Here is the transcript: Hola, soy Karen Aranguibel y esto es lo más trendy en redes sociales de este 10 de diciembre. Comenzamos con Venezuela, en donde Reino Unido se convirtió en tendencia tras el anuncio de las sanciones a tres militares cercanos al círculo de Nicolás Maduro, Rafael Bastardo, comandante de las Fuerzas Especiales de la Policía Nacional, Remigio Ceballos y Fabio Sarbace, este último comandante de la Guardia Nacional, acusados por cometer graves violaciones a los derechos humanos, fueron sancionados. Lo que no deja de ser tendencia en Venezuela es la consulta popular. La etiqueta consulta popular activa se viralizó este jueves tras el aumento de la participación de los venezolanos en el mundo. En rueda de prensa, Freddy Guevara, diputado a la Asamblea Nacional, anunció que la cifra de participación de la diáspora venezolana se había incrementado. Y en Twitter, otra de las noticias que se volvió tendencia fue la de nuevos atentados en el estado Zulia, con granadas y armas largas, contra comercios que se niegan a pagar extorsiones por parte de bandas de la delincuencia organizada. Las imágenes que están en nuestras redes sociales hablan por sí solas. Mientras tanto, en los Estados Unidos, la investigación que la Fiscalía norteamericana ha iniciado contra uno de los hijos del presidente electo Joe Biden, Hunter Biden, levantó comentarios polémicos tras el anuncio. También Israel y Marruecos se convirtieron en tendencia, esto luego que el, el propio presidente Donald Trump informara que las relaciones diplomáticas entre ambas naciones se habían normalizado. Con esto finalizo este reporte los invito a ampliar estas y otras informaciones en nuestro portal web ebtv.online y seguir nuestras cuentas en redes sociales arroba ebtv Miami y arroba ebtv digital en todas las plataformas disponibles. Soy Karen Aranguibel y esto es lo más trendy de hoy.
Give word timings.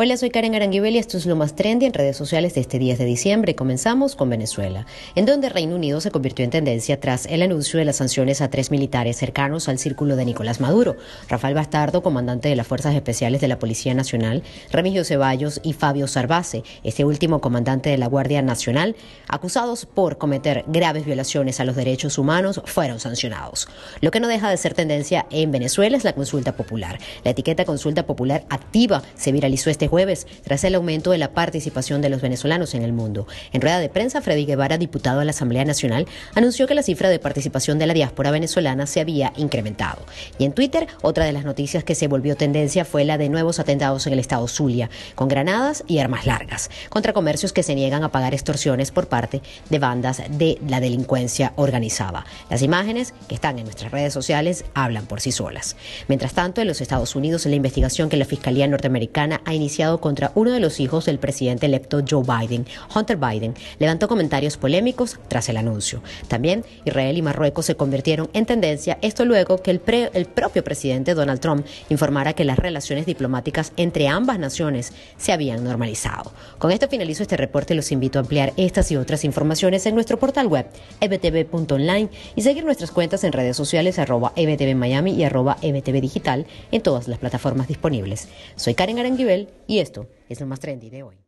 Hola, 0.00 0.16
soy 0.16 0.30
Karen 0.30 0.54
Aranguibel 0.54 0.94
y 0.94 0.98
esto 0.98 1.16
es 1.16 1.26
lo 1.26 1.34
más 1.34 1.56
trendy 1.56 1.84
en 1.84 1.92
redes 1.92 2.16
sociales 2.16 2.54
de 2.54 2.60
este 2.60 2.78
10 2.78 2.98
de 2.98 3.04
diciembre. 3.04 3.56
Comenzamos 3.56 4.14
con 4.14 4.30
Venezuela, 4.30 4.86
en 5.16 5.26
donde 5.26 5.48
Reino 5.48 5.74
Unido 5.74 6.00
se 6.00 6.12
convirtió 6.12 6.44
en 6.44 6.52
tendencia 6.52 7.00
tras 7.00 7.26
el 7.26 7.42
anuncio 7.42 7.80
de 7.80 7.84
las 7.84 7.96
sanciones 7.96 8.40
a 8.40 8.48
tres 8.48 8.70
militares 8.70 9.16
cercanos 9.16 9.68
al 9.68 9.80
círculo 9.80 10.14
de 10.14 10.24
Nicolás 10.24 10.60
Maduro, 10.60 10.96
Rafael 11.28 11.56
Bastardo, 11.56 12.00
comandante 12.00 12.48
de 12.48 12.54
las 12.54 12.68
Fuerzas 12.68 12.94
Especiales 12.94 13.40
de 13.40 13.48
la 13.48 13.58
Policía 13.58 13.92
Nacional, 13.92 14.44
Remigio 14.70 15.02
Ceballos 15.02 15.58
y 15.64 15.72
Fabio 15.72 16.06
Sarbace, 16.06 16.62
este 16.84 17.04
último 17.04 17.40
comandante 17.40 17.90
de 17.90 17.98
la 17.98 18.06
Guardia 18.06 18.40
Nacional, 18.40 18.94
acusados 19.26 19.84
por 19.84 20.16
cometer 20.16 20.62
graves 20.68 21.06
violaciones 21.06 21.58
a 21.58 21.64
los 21.64 21.74
derechos 21.74 22.18
humanos, 22.18 22.62
fueron 22.66 23.00
sancionados. 23.00 23.66
Lo 24.00 24.12
que 24.12 24.20
no 24.20 24.28
deja 24.28 24.48
de 24.48 24.58
ser 24.58 24.74
tendencia 24.74 25.26
en 25.32 25.50
Venezuela 25.50 25.96
es 25.96 26.04
la 26.04 26.12
consulta 26.12 26.56
popular. 26.56 27.00
La 27.24 27.32
etiqueta 27.32 27.64
consulta 27.64 28.06
popular 28.06 28.44
activa 28.48 29.02
se 29.16 29.32
viralizó 29.32 29.70
este 29.70 29.87
jueves 29.88 30.26
tras 30.44 30.62
el 30.64 30.74
aumento 30.74 31.10
de 31.10 31.18
la 31.18 31.32
participación 31.32 32.00
de 32.02 32.10
los 32.10 32.20
venezolanos 32.20 32.74
en 32.74 32.82
el 32.82 32.92
mundo. 32.92 33.26
En 33.52 33.60
rueda 33.60 33.80
de 33.80 33.88
prensa, 33.88 34.20
Freddy 34.20 34.44
Guevara, 34.44 34.78
diputado 34.78 35.20
a 35.20 35.24
la 35.24 35.30
Asamblea 35.30 35.64
Nacional, 35.64 36.06
anunció 36.34 36.66
que 36.66 36.74
la 36.74 36.82
cifra 36.82 37.08
de 37.08 37.18
participación 37.18 37.78
de 37.78 37.86
la 37.86 37.94
diáspora 37.94 38.30
venezolana 38.30 38.86
se 38.86 39.00
había 39.00 39.32
incrementado. 39.36 40.02
Y 40.38 40.44
en 40.44 40.52
Twitter, 40.52 40.86
otra 41.02 41.24
de 41.24 41.32
las 41.32 41.44
noticias 41.44 41.84
que 41.84 41.94
se 41.94 42.06
volvió 42.06 42.36
tendencia 42.36 42.84
fue 42.84 43.04
la 43.04 43.18
de 43.18 43.28
nuevos 43.28 43.58
atentados 43.58 44.06
en 44.06 44.12
el 44.12 44.18
estado 44.18 44.46
Zulia, 44.46 44.90
con 45.14 45.28
granadas 45.28 45.84
y 45.86 45.98
armas 45.98 46.26
largas, 46.26 46.70
contra 46.90 47.12
comercios 47.12 47.52
que 47.52 47.62
se 47.62 47.74
niegan 47.74 48.04
a 48.04 48.12
pagar 48.12 48.34
extorsiones 48.34 48.90
por 48.90 49.08
parte 49.08 49.42
de 49.70 49.78
bandas 49.78 50.22
de 50.30 50.58
la 50.68 50.80
delincuencia 50.80 51.52
organizada. 51.56 52.26
Las 52.50 52.62
imágenes 52.62 53.14
que 53.28 53.34
están 53.34 53.58
en 53.58 53.64
nuestras 53.64 53.90
redes 53.90 54.12
sociales 54.12 54.64
hablan 54.74 55.06
por 55.06 55.20
sí 55.20 55.32
solas. 55.32 55.76
Mientras 56.08 56.34
tanto, 56.34 56.60
en 56.60 56.68
los 56.68 56.80
Estados 56.80 57.16
Unidos, 57.16 57.46
la 57.46 57.54
investigación 57.54 58.08
que 58.08 58.16
la 58.16 58.24
Fiscalía 58.24 58.66
norteamericana 58.66 59.40
ha 59.44 59.54
iniciado 59.54 59.77
contra 59.78 60.32
uno 60.34 60.50
de 60.50 60.58
los 60.58 60.80
hijos 60.80 61.04
del 61.06 61.20
presidente 61.20 61.66
electo 61.66 62.02
Joe 62.08 62.24
Biden, 62.24 62.66
Hunter 62.94 63.16
Biden, 63.16 63.54
levantó 63.78 64.08
comentarios 64.08 64.56
polémicos 64.56 65.18
tras 65.28 65.48
el 65.48 65.56
anuncio. 65.56 66.02
También 66.26 66.64
Israel 66.84 67.16
y 67.16 67.22
Marruecos 67.22 67.66
se 67.66 67.76
convirtieron 67.76 68.28
en 68.32 68.44
tendencia, 68.44 68.98
esto 69.02 69.24
luego 69.24 69.62
que 69.62 69.70
el, 69.70 69.80
el 70.14 70.26
propio 70.26 70.64
presidente 70.64 71.14
Donald 71.14 71.40
Trump 71.40 71.64
informara 71.90 72.32
que 72.32 72.44
las 72.44 72.58
relaciones 72.58 73.06
diplomáticas 73.06 73.72
entre 73.76 74.08
ambas 74.08 74.40
naciones 74.40 74.92
se 75.16 75.30
habían 75.30 75.62
normalizado. 75.62 76.32
Con 76.58 76.72
esto 76.72 76.88
finalizo 76.88 77.22
este 77.22 77.36
reporte 77.36 77.76
los 77.76 77.92
invito 77.92 78.18
a 78.18 78.22
ampliar 78.22 78.52
estas 78.56 78.90
y 78.90 78.96
otras 78.96 79.24
informaciones 79.24 79.86
en 79.86 79.94
nuestro 79.94 80.18
portal 80.18 80.48
web 80.48 80.66
ebtv.online 81.00 82.08
y 82.34 82.42
seguir 82.42 82.64
nuestras 82.64 82.90
cuentas 82.90 83.22
en 83.22 83.32
redes 83.32 83.56
sociales 83.56 84.00
arroba 84.00 84.32
ebtv 84.34 84.74
Miami 84.74 85.12
y 85.12 85.22
arroba 85.22 85.56
ebtv 85.62 86.00
digital 86.00 86.46
en 86.72 86.82
todas 86.82 87.06
las 87.06 87.20
plataformas 87.20 87.68
disponibles. 87.68 88.28
Soy 88.56 88.74
Karen 88.74 88.98
Aranguibel 88.98 89.48
y 89.68 89.78
esto 89.78 90.08
es 90.28 90.40
lo 90.40 90.46
más 90.46 90.58
trendy 90.58 90.90
de 90.90 91.04
hoy. 91.04 91.27